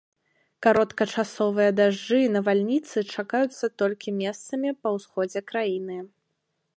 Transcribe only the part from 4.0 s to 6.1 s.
месцамі па ўсходзе краіны.